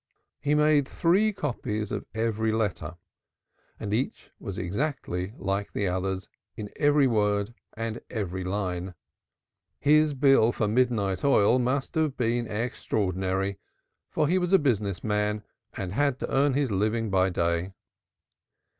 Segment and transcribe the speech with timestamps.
[0.39, 2.97] He made three copies of every letter,
[3.79, 8.95] and each was exactly like the others in every word and every line.
[9.79, 13.59] His bill for midnight oil must have been extraordinary,
[14.09, 15.43] for he was a business man
[15.77, 17.73] and had to earn his living by day.